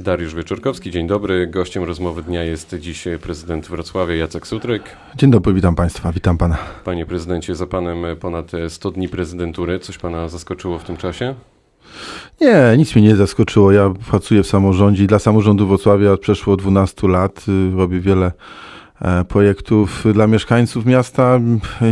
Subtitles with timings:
[0.00, 1.46] Dariusz Wieczorkowski, dzień dobry.
[1.46, 4.82] Gościem rozmowy dnia jest dziś prezydent Wrocławia Jacek Sutryk.
[5.16, 6.58] Dzień dobry, witam Państwa, witam Pana.
[6.84, 9.78] Panie prezydencie, za Panem ponad 100 dni prezydentury.
[9.78, 11.34] Coś Pana zaskoczyło w tym czasie?
[12.40, 13.72] Nie, nic mnie nie zaskoczyło.
[13.72, 17.44] Ja pracuję w samorządzie i dla samorządu Wrocławia od przeszło 12 lat.
[17.48, 18.32] Y, robię wiele
[19.28, 21.40] projektów dla mieszkańców miasta.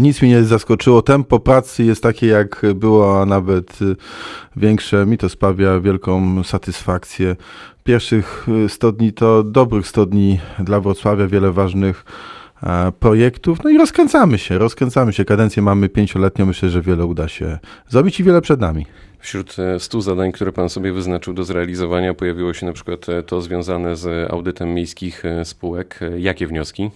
[0.00, 1.02] Nic mnie nie zaskoczyło.
[1.02, 3.96] Tempo pracy jest takie, jak było, a nawet y,
[4.56, 5.06] większe.
[5.06, 7.36] Mi to sprawia wielką satysfakcję.
[7.84, 12.04] Pierwszych 100 y, dni to dobrych 100 dni dla Wrocławia, wiele ważnych
[12.62, 13.64] e, projektów.
[13.64, 15.24] No i rozkręcamy się, rozkręcamy się.
[15.24, 16.46] Kadencję mamy pięcioletnią.
[16.46, 17.58] Myślę, że wiele uda się
[17.88, 18.86] zrobić i wiele przed nami.
[19.18, 23.22] Wśród 100 e, zadań, które Pan sobie wyznaczył do zrealizowania, pojawiło się na przykład e,
[23.22, 26.00] to związane z audytem miejskich e, spółek.
[26.18, 26.90] Jakie wnioski?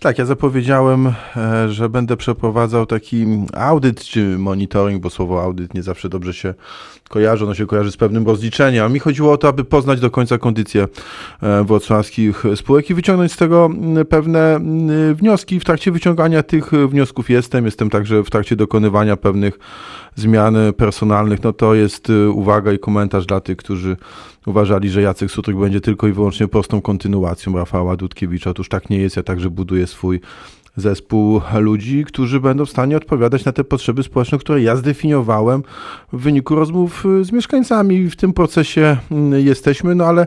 [0.00, 1.12] Tak, ja zapowiedziałem,
[1.68, 6.54] że będę przeprowadzał taki audyt czy monitoring, bo słowo audyt nie zawsze dobrze się
[7.08, 8.84] kojarzy, ono się kojarzy z pewnym rozliczeniem.
[8.84, 10.88] A mi chodziło o to, aby poznać do końca kondycję
[11.64, 13.70] wrocławskich spółek i wyciągnąć z tego
[14.08, 14.60] pewne
[15.14, 15.60] wnioski.
[15.60, 19.58] W trakcie wyciągania tych wniosków jestem, jestem także w trakcie dokonywania pewnych
[20.16, 23.96] zmian personalnych, no to jest y, uwaga i komentarz dla tych, którzy
[24.46, 28.50] uważali, że Jacek Sutryk będzie tylko i wyłącznie prostą kontynuacją Rafała Dudkiewicza.
[28.50, 29.16] Otóż tak nie jest.
[29.16, 30.20] Ja także buduję swój
[30.76, 35.62] zespół ludzi, którzy będą w stanie odpowiadać na te potrzeby społeczne, które ja zdefiniowałem
[36.12, 38.10] w wyniku rozmów y, z mieszkańcami.
[38.10, 40.26] W tym procesie mm, jesteśmy, no ale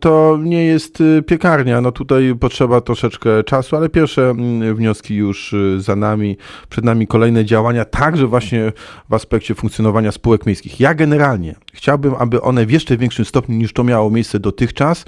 [0.00, 1.80] to nie jest y, piekarnia.
[1.80, 6.36] No tutaj potrzeba troszeczkę czasu, ale pierwsze mm, wnioski już y, za nami.
[6.68, 8.72] Przed nami kolejne działania, także właśnie
[9.10, 10.80] w aspekcie funkcjonowania spółek miejskich.
[10.80, 15.04] Ja generalnie chciałbym, aby one w jeszcze większym stopniu niż to miało miejsce dotychczas,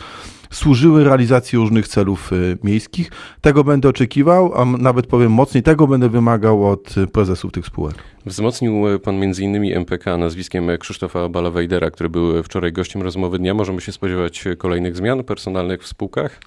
[0.53, 3.11] służyły realizacji różnych celów y, miejskich.
[3.41, 7.95] Tego będę oczekiwał, a nawet powiem mocniej, tego będę wymagał od prezesów tych spółek.
[8.27, 9.77] Wzmocnił pan m.in.
[9.77, 13.55] MPK nazwiskiem Krzysztofa Balawejdera, który był wczoraj gościem rozmowy dnia.
[13.55, 16.41] Możemy się spodziewać kolejnych zmian personalnych w spółkach?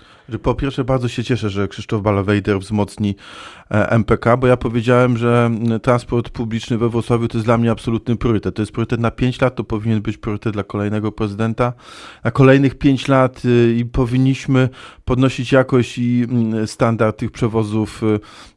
[0.44, 3.16] Po pierwsze, bardzo się cieszę, że Krzysztof Balawejder wzmocni
[3.72, 8.16] e, MPK, bo ja powiedziałem, że transport publiczny we Wrocławiu to jest dla mnie absolutny
[8.16, 8.56] priorytet.
[8.56, 11.74] To jest priorytet na 5 lat, to powinien być priorytet dla kolejnego prezydenta.
[12.24, 14.70] Na kolejnych 5 lat y, i powinniśmy
[15.06, 16.28] podnosić jakość i
[16.66, 18.02] standard tych przewozów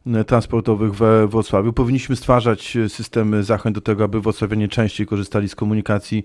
[0.07, 1.73] y, transportowych we Wrocławiu.
[1.73, 6.25] Powinniśmy stwarzać systemy zachęt do tego, aby wrocławianie częściej korzystali z komunikacji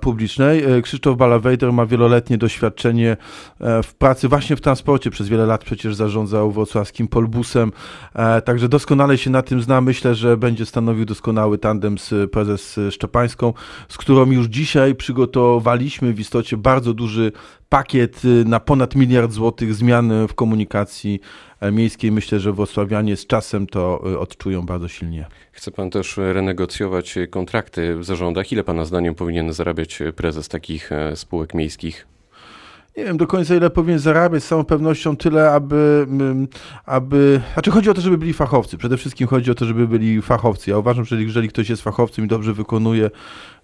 [0.00, 0.64] publicznej.
[0.64, 3.16] E, Krzysztof Balawejder ma wieloletnie doświadczenie
[3.60, 5.10] e, w pracy właśnie w transporcie.
[5.10, 7.72] Przez wiele lat przecież zarządzał wrocławskim Polbusem,
[8.14, 9.80] e, także doskonale się na tym zna.
[9.80, 13.52] Myślę, że będzie stanowił doskonały tandem z prezes Szczepańską,
[13.88, 17.32] z którą już dzisiaj przygotowaliśmy w istocie bardzo duży
[17.68, 21.20] pakiet na ponad miliard złotych zmian w komunikacji
[21.72, 22.12] miejskiej.
[22.12, 25.26] Myślę, że wrocławianie z czasem to odczują bardzo silnie.
[25.52, 28.52] Chce pan też renegocjować kontrakty w zarządach.
[28.52, 32.06] Ile pana zdaniem powinien zarabiać prezes takich spółek miejskich?
[32.96, 36.48] nie wiem do końca ile powinien zarabiać, z całą pewnością tyle, aby, mm,
[36.86, 38.78] aby, znaczy chodzi o to, żeby byli fachowcy.
[38.78, 40.70] Przede wszystkim chodzi o to, żeby byli fachowcy.
[40.70, 43.10] Ja uważam, że jeżeli ktoś jest fachowcem i dobrze wykonuje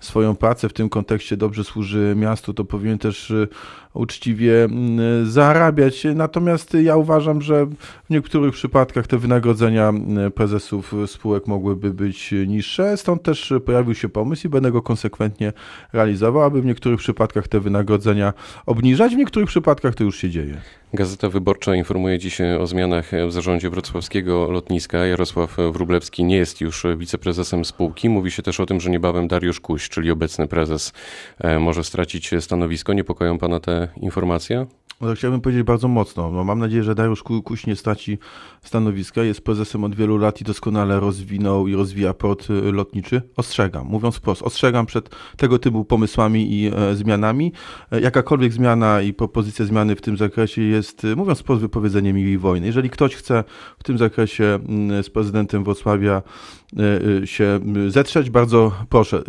[0.00, 3.48] swoją pracę w tym kontekście, dobrze służy miastu, to powinien też y,
[3.94, 6.06] uczciwie mm, zarabiać.
[6.14, 12.96] Natomiast ja uważam, że w niektórych przypadkach te wynagrodzenia mm, prezesów spółek mogłyby być niższe.
[12.96, 15.52] Stąd też pojawił się pomysł i będę go konsekwentnie
[15.92, 18.32] realizował, aby w niektórych przypadkach te wynagrodzenia
[18.66, 19.14] obniżać.
[19.14, 20.60] W niektórych przypadkach to już się dzieje.
[20.94, 25.06] Gazeta Wyborcza informuje dziś o zmianach w zarządzie wrocławskiego lotniska.
[25.06, 28.08] Jarosław Wrublewski nie jest już wiceprezesem spółki.
[28.08, 30.92] Mówi się też o tym, że niebawem Dariusz Kuś, czyli obecny prezes,
[31.38, 32.92] e, może stracić stanowisko.
[32.92, 34.66] Niepokoją pana te informacje?
[35.00, 36.30] No, chciałbym powiedzieć bardzo mocno.
[36.30, 38.18] No, mam nadzieję, że Dariusz Kuś nie straci
[38.62, 39.22] stanowiska.
[39.22, 43.22] Jest prezesem od wielu lat i doskonale rozwinął i rozwija port y, lotniczy.
[43.36, 47.52] Ostrzegam, mówiąc wprost, ostrzegam przed tego typu pomysłami i e, zmianami.
[47.92, 52.38] E, jakakolwiek zmiana i propozycja zmiany w tym zakresie jest, y, mówiąc wprost, wypowiedzeniem miłej
[52.38, 52.66] wojny.
[52.66, 53.44] Jeżeli ktoś chce
[53.78, 56.22] w tym zakresie mm, z prezydentem Wrocławia
[57.24, 59.22] się zetrzeć, bardzo proszę.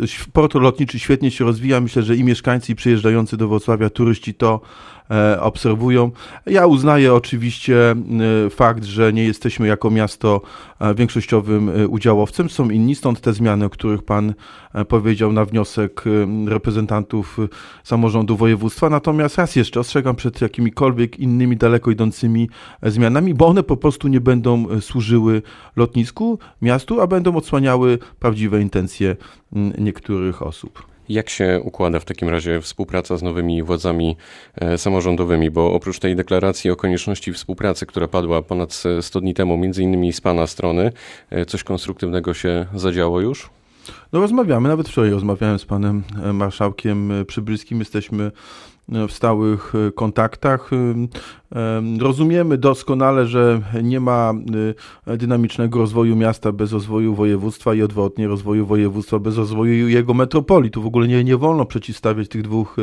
[0.48, 1.80] Port lotniczy świetnie się rozwija.
[1.80, 4.60] Myślę, że i mieszkańcy, i przyjeżdżający do Wrocławia turyści to
[5.40, 6.10] obserwują.
[6.46, 10.40] Ja uznaję oczywiście e, fakt, że nie jesteśmy jako miasto
[10.80, 12.50] e, większościowym udziałowcem.
[12.50, 14.34] Są inni, stąd te zmiany, o których Pan
[14.88, 16.04] powiedział na wniosek
[16.46, 17.38] reprezentantów
[17.84, 18.90] samorządu województwa.
[18.90, 22.50] Natomiast raz jeszcze ostrzegam przed jakimikolwiek innymi daleko idącymi
[22.82, 25.42] zmianami, bo one po prostu nie będą służyły
[25.76, 29.16] lotnisku, miastu, a będą odsłaniały prawdziwe intencje
[29.78, 30.97] niektórych osób.
[31.08, 34.16] Jak się układa w takim razie współpraca z nowymi władzami
[34.54, 35.50] e, samorządowymi?
[35.50, 40.12] Bo oprócz tej deklaracji o konieczności współpracy, która padła ponad 100 dni temu, między innymi
[40.12, 40.92] z Pana strony,
[41.30, 43.50] e, coś konstruktywnego się zadziało już?
[44.12, 47.78] No rozmawiamy, nawet wczoraj rozmawiałem z panem e, marszałkiem Przybylskim.
[47.78, 48.32] Jesteśmy
[49.08, 50.70] w stałych kontaktach.
[52.00, 54.34] Rozumiemy doskonale, że nie ma
[55.06, 60.70] dynamicznego rozwoju miasta bez rozwoju województwa i odwrotnie rozwoju województwa bez rozwoju jego metropolii.
[60.70, 62.76] Tu w ogóle nie, nie wolno przeciwstawiać tych dwóch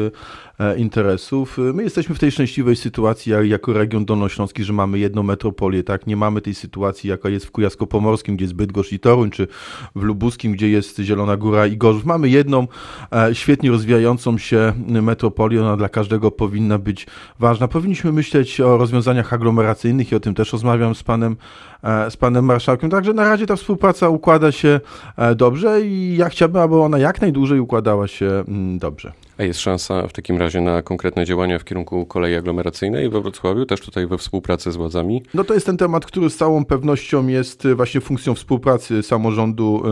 [0.78, 1.58] interesów.
[1.74, 6.08] My jesteśmy w tej szczęśliwej sytuacji jako region dolnośląski, że mamy jedną metropolię, tak?
[6.08, 9.48] Nie mamy tej sytuacji, jaka jest w Kujawsko-Pomorskim, gdzie jest Bydgoszcz i Toruń, czy
[9.96, 12.06] w Lubuskim, gdzie jest Zielona Góra i Gorzów.
[12.06, 12.68] Mamy jedną
[13.12, 17.08] e, świetnie rozwijającą się metropolię, ona dla każdego powinna być
[17.40, 17.68] ważna.
[17.68, 21.36] Powinniśmy myśleć o rozwiązaniach aglomeracyjnych i o tym też rozmawiam z panem,
[21.84, 22.90] e, z panem marszałkiem.
[22.90, 24.80] Także na razie ta współpraca układa się
[25.18, 29.12] e, dobrze i ja chciałbym, aby ona jak najdłużej układała się mm, dobrze.
[29.38, 33.66] A jest szansa w takim razie na konkretne działania w kierunku kolei aglomeracyjnej we Wrocławiu,
[33.66, 35.24] też tutaj we współpracy z władzami?
[35.34, 39.84] No to jest ten temat, który z całą pewnością jest y, właśnie funkcją współpracy samorządu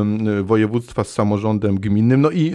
[0.44, 2.22] województwa z samorządem gminnym.
[2.22, 2.52] No i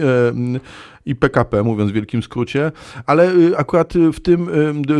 [1.05, 2.71] i PKP, mówiąc w wielkim skrócie,
[3.05, 4.49] ale y, akurat w tym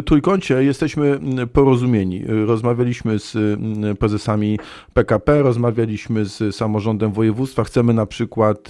[0.06, 1.20] trójkącie jesteśmy
[1.54, 2.24] porozumieni.
[2.46, 3.60] Rozmawialiśmy z
[4.00, 4.60] prezesami
[4.94, 7.64] PKP, rozmawialiśmy z samorządem województwa.
[7.64, 8.70] Chcemy na przykład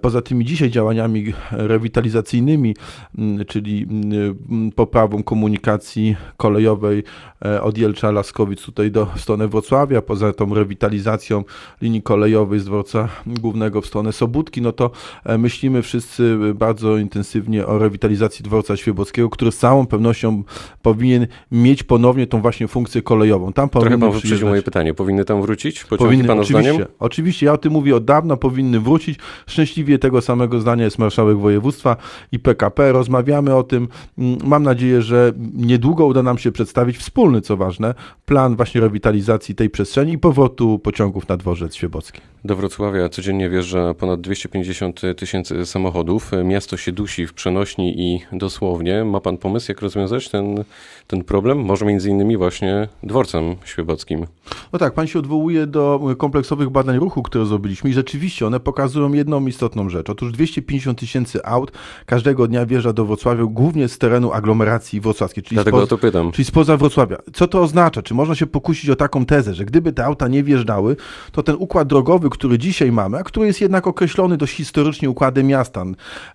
[0.00, 7.02] poza tymi dzisiaj działaniami rewitalizacyjnymi, Mm, czyli mm, poprawą komunikacji kolejowej
[7.44, 11.44] e, od Jelcza Laskowic tutaj do w stronę Wrocławia, poza tą rewitalizacją
[11.82, 14.90] linii kolejowej z dworca głównego w stronę Sobótki, no to
[15.24, 20.42] e, myślimy wszyscy bardzo intensywnie o rewitalizacji dworca Świebockiego, który z całą pewnością
[20.82, 23.52] powinien mieć ponownie tą właśnie funkcję kolejową.
[23.52, 24.94] Tam Trochę pan wyprzedził moje pytanie.
[24.94, 25.84] Powinny tam wrócić?
[25.84, 26.88] Pociągi powinny, pana oczywiście, zdaniem?
[26.98, 29.18] Oczywiście, ja o tym mówię od dawna, powinny wrócić.
[29.46, 31.96] Szczęśliwie tego samego zdania jest marszałek województwa
[32.32, 32.92] i PKP.
[32.92, 33.88] Rozmawiamy o tym.
[34.18, 37.94] Mm, mam nadzieję, że niedługo uda nam się przedstawić wspólny, co ważne,
[38.26, 42.20] plan właśnie rewitalizacji tej przestrzeni i powrotu pociągów na dworzec Świebocki.
[42.44, 46.30] Do Wrocławia codziennie wjeżdża ponad 250 tysięcy samochodów.
[46.44, 49.04] Miasto się dusi w przenośni i dosłownie.
[49.04, 50.64] Ma pan pomysł, jak rozwiązać ten,
[51.06, 51.58] ten problem?
[51.58, 54.26] Może między innymi właśnie dworcem świebockim.
[54.72, 59.12] No tak, pan się odwołuje do kompleksowych badań ruchu, które zrobiliśmy i rzeczywiście one pokazują
[59.12, 60.10] jedną istotną rzecz.
[60.10, 61.72] Otóż 250 tysięcy aut
[62.16, 65.42] każdego dnia wjeżdża do Wrocławia, głównie z terenu aglomeracji wrocławskiej.
[65.44, 66.32] Czyli Dlatego spoza, to pytam.
[66.32, 67.16] Czyli spoza Wrocławia.
[67.32, 68.02] Co to oznacza?
[68.02, 70.96] Czy można się pokusić o taką tezę, że gdyby te auta nie wjeżdżały,
[71.32, 75.46] to ten układ drogowy, który dzisiaj mamy, a który jest jednak określony dość historycznie układem
[75.46, 75.84] miasta,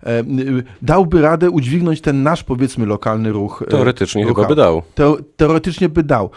[0.02, 0.24] e,
[0.82, 3.62] dałby radę udźwignąć ten nasz, powiedzmy, lokalny ruch.
[3.62, 4.82] E, Teoretycznie ruch chyba by dał.
[5.36, 6.30] teoretycznie by dał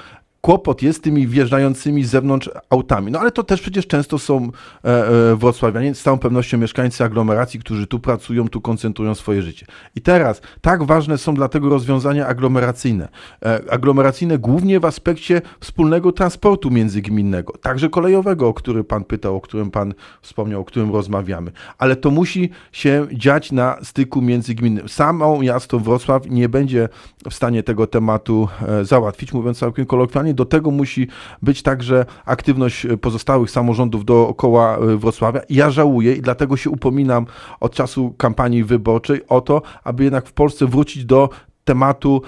[0.45, 3.11] kłopot jest z tymi wjeżdżającymi z zewnątrz autami.
[3.11, 4.51] No ale to też przecież często są
[4.85, 9.65] e, e, wrocławianie, z całą pewnością mieszkańcy aglomeracji, którzy tu pracują, tu koncentrują swoje życie.
[9.95, 13.07] I teraz tak ważne są dlatego rozwiązania aglomeracyjne.
[13.45, 19.41] E, aglomeracyjne głównie w aspekcie wspólnego transportu międzygminnego, także kolejowego, o który pan pytał, o
[19.41, 21.51] którym pan wspomniał, o którym rozmawiamy.
[21.77, 24.89] Ale to musi się dziać na styku międzygminnym.
[24.89, 26.89] Samo miasto Wrocław nie będzie
[27.29, 28.47] w stanie tego tematu
[28.83, 31.07] załatwić, mówiąc całkiem kolokwialnie, do tego musi
[31.41, 35.41] być także aktywność pozostałych samorządów dookoła e, Wrocławia.
[35.49, 37.25] Ja żałuję i dlatego się upominam
[37.59, 41.29] od czasu kampanii wyborczej o to, aby jednak w Polsce wrócić do
[41.65, 42.21] tematu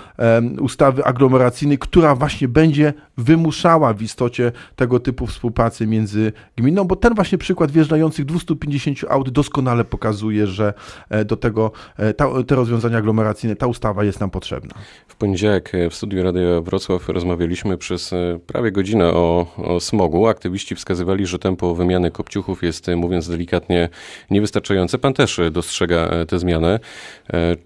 [0.62, 7.16] ustawy aglomeracyjnej, która właśnie będzie wymuszała w istocie tego typu współpracy między gminą, bo ten
[7.16, 10.74] właśnie przykład wjeżdżających 250 aut doskonale pokazuje, że
[11.10, 14.74] e, do tego e, ta, te rozwiązania aglomeracyjne, ta ustawa jest nam potrzebna.
[15.08, 18.14] W poniedziałek e, w studiu Radia Wrocław rozmawialiśmy przez
[18.48, 20.28] prawie godzinę o, o smogu.
[20.28, 23.90] Aktywiści wskazywali, że tempo wymiany kopciuchów jest, mówiąc delikatnie,
[24.32, 24.98] niewystarczające.
[24.98, 26.80] Pan też dostrzega tę zmianę.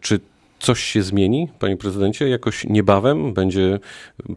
[0.01, 0.19] Czy
[0.61, 2.29] coś się zmieni, panie prezydencie?
[2.29, 3.79] Jakoś niebawem będzie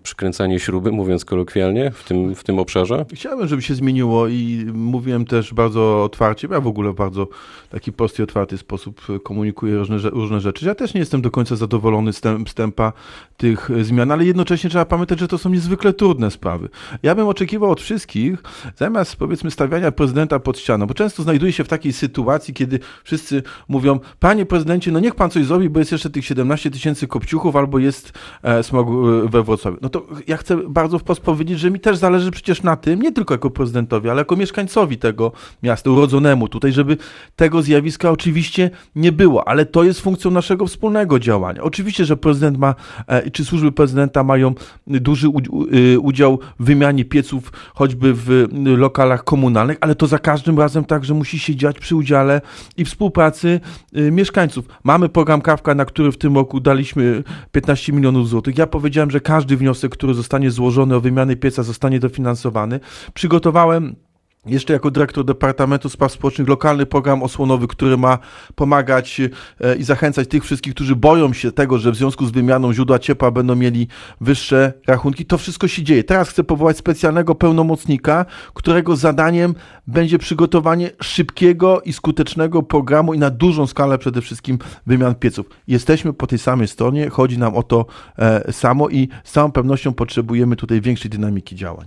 [0.03, 3.05] przykręcanie śruby, mówiąc kolokwialnie, w tym, w tym obszarze?
[3.15, 7.29] Chciałbym, żeby się zmieniło i mówiłem też bardzo otwarcie, ja w ogóle w bardzo
[7.71, 10.67] taki prosty, otwarty sposób komunikuję różne, różne rzeczy.
[10.67, 12.93] Ja też nie jestem do końca zadowolony z, tem, tempa
[13.37, 16.69] tych zmian, ale jednocześnie trzeba pamiętać, że to są niezwykle trudne sprawy.
[17.03, 18.43] Ja bym oczekiwał od wszystkich,
[18.77, 23.43] zamiast powiedzmy stawiania prezydenta pod ścianą, bo często znajduję się w takiej sytuacji, kiedy wszyscy
[23.69, 27.57] mówią, panie prezydencie, no niech pan coś zrobi, bo jest jeszcze tych 17 tysięcy kopciuchów
[27.57, 29.79] albo jest e, smog e, we Wrocławiu.
[29.83, 33.13] No to ja chcę bardzo wprost powiedzieć, że mi też zależy przecież na tym, nie
[33.13, 36.97] tylko jako prezydentowi, ale jako mieszkańcowi tego miasta, urodzonemu tutaj, żeby
[37.37, 41.63] tego zjawiska oczywiście nie było, ale to jest funkcją naszego wspólnego działania.
[41.63, 42.75] Oczywiście, że prezydent ma,
[43.07, 44.55] e, czy służby prezydenta mają
[44.87, 45.29] duży
[46.01, 51.39] udział w wymianie pieców, choćby w lokalach komunalnych, ale to za każdym razem także musi
[51.39, 52.41] się dziać przy udziale
[52.77, 53.61] i współpracy
[53.93, 54.65] mieszkańców.
[54.85, 58.59] Mamy program Kawka, na który który w tym roku daliśmy 15 milionów złotych.
[58.59, 62.81] Ja powiedziałem, że każdy wniosek, który zostanie złożony o wymianę pieca zostanie dofinansowany.
[63.15, 63.97] Przygotowałem
[64.47, 68.19] jeszcze jako dyrektor Departamentu Spraw Społecznych lokalny program osłonowy, który ma
[68.55, 72.73] pomagać e, i zachęcać tych wszystkich, którzy boją się tego, że w związku z wymianą
[72.73, 73.89] źródła ciepła będą mieli
[74.21, 75.27] wyższe rachunki.
[75.27, 76.05] To wszystko się dzieje.
[76.05, 79.55] Teraz chcę powołać specjalnego pełnomocnika, którego zadaniem
[79.87, 85.47] będzie przygotowanie szybkiego i skutecznego programu i na dużą skalę przede wszystkim wymian pieców.
[85.69, 87.87] Jesteśmy po tej samej stronie, chodzi nam o to
[88.19, 91.87] e, samo i z całą pewnością potrzebujemy tutaj większej dynamiki działań.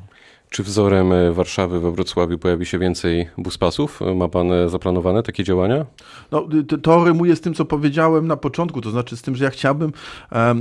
[0.49, 3.99] Czy wzorem e, Warszawy we Wrocławiu pojawi się więcej buspasów?
[4.15, 5.85] Ma pan e, zaplanowane takie działania?
[6.31, 9.43] No, to, to rymuje z tym, co powiedziałem na początku, to znaczy z tym, że
[9.43, 9.91] ja chciałbym
[10.31, 10.55] e,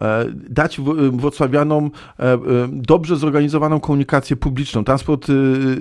[0.00, 0.80] e, dać
[1.12, 2.38] wrocławianom e,
[2.72, 5.26] dobrze zorganizowaną komunikację publiczną, transport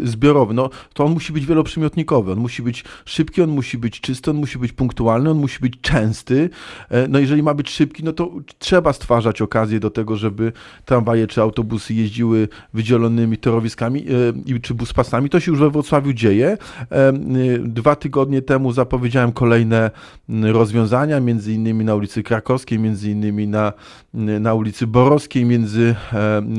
[0.03, 0.53] zbiorowy.
[0.53, 4.38] No, to on musi być wieloprzymiotnikowy, on musi być szybki, on musi być czysty, on
[4.38, 6.50] musi być punktualny, on musi być częsty.
[7.10, 10.51] No jeżeli ma być szybki, no to trzeba stwarzać okazję do tego, żeby
[10.86, 12.48] tramwaje czy autobusy jeździły
[12.78, 14.06] wydzielonymi torowiskami
[14.56, 15.30] e, czy buspasami.
[15.30, 16.58] To się już we Wrocławiu dzieje.
[16.92, 17.14] E,
[17.60, 19.92] dwa tygodnie temu zapowiedziałem kolejne
[20.30, 23.74] rozwiązania, między innymi na ulicy Krakowskiej, między innymi na,
[24.14, 25.96] na ulicy Borowskiej, między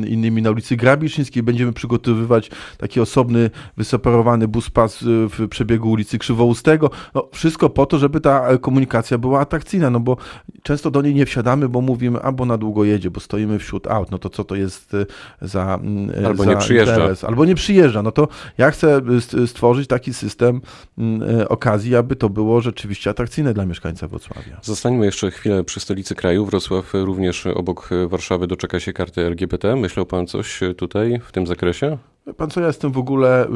[0.07, 1.43] innymi na ulicy Grabiszyńskiej.
[1.43, 6.91] Będziemy przygotowywać taki osobny, wyseparowany buspas w przebiegu ulicy Krzywoustego.
[7.15, 10.17] No, wszystko po to, żeby ta komunikacja była atrakcyjna, no bo
[10.63, 14.11] często do niej nie wsiadamy, bo mówimy, albo na długo jedzie, bo stoimy wśród aut,
[14.11, 15.07] no to co to jest e,
[15.43, 15.79] za
[16.27, 16.95] Albo nie przyjeżdża.
[16.95, 18.03] Interes, albo nie przyjeżdża.
[18.03, 19.01] No to ja chcę
[19.47, 20.61] stworzyć taki system
[20.99, 24.61] mm, e, okazji, aby to było rzeczywiście atrakcyjne dla mieszkańca Wrocławia.
[24.63, 26.47] Zostańmy jeszcze chwilę przy stolicy kraju.
[26.47, 29.77] Wrocław również obok Warszawy doczeka się karty LGBT.
[29.77, 31.99] Myślał pan coś tutaj w tym zakresie?
[32.37, 33.51] Pan co, ja jestem w ogóle y,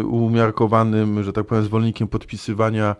[0.00, 2.96] y, umiarkowanym, że tak powiem, zwolennikiem podpisywania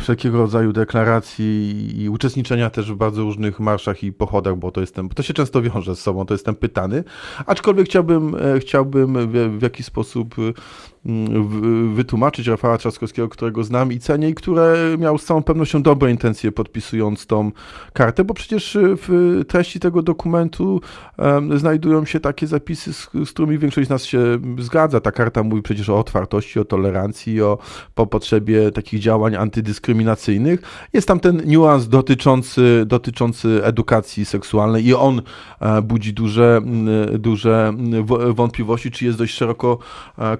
[0.00, 5.08] wszelkiego rodzaju deklaracji i uczestniczenia też w bardzo różnych marszach i pochodach, bo to jestem,
[5.08, 7.04] to się często wiąże z sobą, to jestem pytany.
[7.46, 10.34] Aczkolwiek chciałbym, e, chciałbym w, w jakiś sposób
[11.94, 16.52] wytłumaczyć Rafała Trzaskowskiego, którego znam i cenię i które miał z całą pewnością dobre intencje
[16.52, 17.52] podpisując tą
[17.92, 20.80] kartę, bo przecież w treści tego dokumentu
[21.18, 25.00] um, znajdują się takie zapisy, z, z, którymi większość z nas się zgadza.
[25.00, 27.58] Ta karta mówi przecież o otwartości, o tolerancji, o
[27.94, 30.62] po potrzebie takich działań antydyskryminacyjnych.
[30.92, 35.22] Jest tam ten niuans dotyczący, dotyczący edukacji seksualnej i on
[35.60, 36.60] e, budzi duże,
[37.18, 37.72] duże
[38.34, 39.78] wątpliwości, czy jest dość szeroko
[40.18, 40.36] e,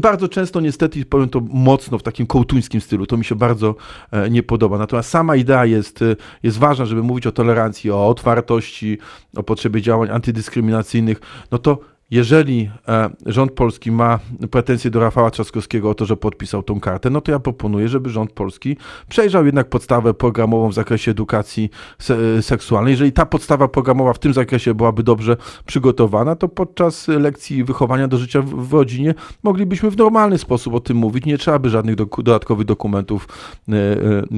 [0.00, 3.74] bardzo często niestety, powiem to mocno w takim kołtuńskim stylu, to mi się bardzo
[4.10, 4.78] e, nie podoba.
[4.78, 8.98] Natomiast sama idea jest, e, jest ważna, żeby mówić o tolerancji, o otwartości,
[9.36, 14.18] o potrzebie działań antydyskryminacyjnych, no to jeżeli e, rząd polski ma
[14.50, 18.10] pretensje do Rafała Trzaskowskiego o to, że podpisał tą kartę, no to ja proponuję, żeby
[18.10, 18.76] rząd polski
[19.08, 22.90] przejrzał jednak podstawę programową w zakresie edukacji se seksualnej.
[22.90, 28.16] Jeżeli ta podstawa programowa w tym zakresie byłaby dobrze przygotowana, to podczas lekcji wychowania do
[28.16, 31.24] życia w, rodzinie moglibyśmy w normalny sposób o tym mówić.
[31.26, 33.28] Nie trzeba by żadnych do dodatkowych dokumentów
[33.68, 33.72] e,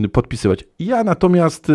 [0.05, 0.65] e, podpisywać.
[0.79, 1.73] Ja natomiast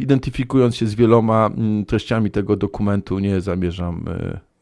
[0.00, 1.50] identyfikując się z wieloma
[1.86, 4.04] treściami tego dokumentu, nie zamierzam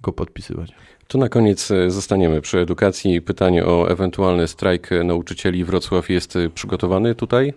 [0.03, 0.73] go podpisywać.
[1.09, 3.23] To na koniec e, zostaniemy przy edukacji.
[3.23, 5.65] Pytanie o ewentualny strajk nauczycieli.
[5.65, 7.55] Wrocław jest przygotowany tutaj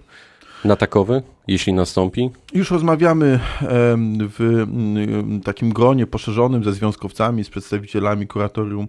[0.65, 2.29] na takowy, jeśli nastąpi?
[2.53, 3.39] Już rozmawiamy
[4.37, 4.65] w
[5.43, 8.87] takim gronie poszerzonym ze związkowcami, z przedstawicielami kuratorium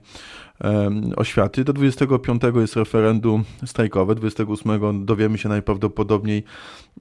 [1.17, 1.65] oświaty.
[1.65, 6.45] Do 25 jest referendum strajkowe, 28 dowiemy się najprawdopodobniej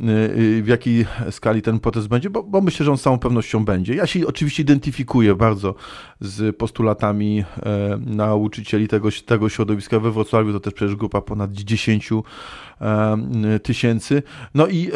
[0.01, 3.19] y, y, w jakiej skali ten protest będzie, bo, bo myślę, że on z całą
[3.19, 3.95] pewnością będzie.
[3.95, 5.75] Ja się oczywiście identyfikuję bardzo
[6.19, 7.43] z postulatami
[8.05, 12.09] nauczycieli tego, tego środowiska we Wrocławiu, to też przecież grupa ponad 10
[13.63, 14.23] tysięcy.
[14.55, 14.91] No i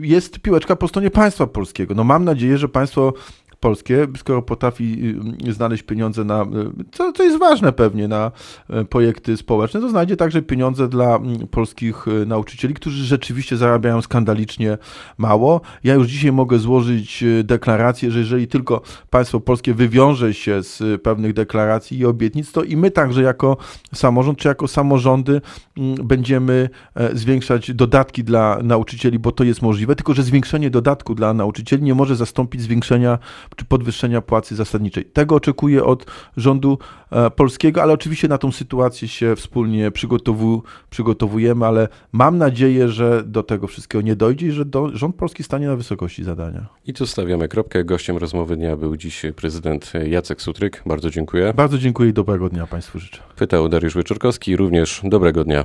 [0.00, 1.94] jest piłeczka po stronie państwa polskiego.
[1.94, 3.12] No mam nadzieję, że państwo
[3.60, 5.16] polskie, skoro potrafi
[5.48, 6.46] y, znaleźć pieniądze na, y,
[6.92, 8.32] co, co jest ważne pewnie, na
[8.70, 14.78] y, projekty społeczne, to znajdzie także pieniądze dla mm, polskich nauczycieli, którzy rzeczywiście zarabiają skandalicznie
[15.18, 15.60] mało.
[15.84, 21.32] Ja już dzisiaj mogę złożyć deklarację, że jeżeli tylko państwo polskie wywiąże się z pewnych
[21.32, 23.56] deklaracji i obietnic, to i my także jako
[23.94, 25.40] samorząd, czy jako samorządy
[25.76, 31.14] mm, będziemy e, zwiększać dodatki dla nauczycieli, bo to jest możliwe, tylko że zwiększenie dodatku
[31.14, 33.18] dla nauczycieli nie może zastąpić zwiększenia
[33.56, 35.04] czy podwyższenia płacy zasadniczej.
[35.04, 36.78] Tego oczekuję od rządu
[37.10, 43.22] e, polskiego, ale oczywiście na tą sytuację się wspólnie przygotowu, przygotowujemy, ale mam nadzieję, że
[43.24, 46.66] do tego wszystkiego nie dojdzie i że do, rząd polski stanie na wysokości zadania.
[46.86, 47.84] I tu stawiamy kropkę.
[47.84, 50.82] Gościem rozmowy dnia był dziś prezydent Jacek Sutryk.
[50.86, 51.52] Bardzo dziękuję.
[51.56, 53.22] Bardzo dziękuję i dobrego dnia Państwu życzę.
[53.36, 55.64] Pytał Dariusz Wyczorkowski, również dobrego dnia.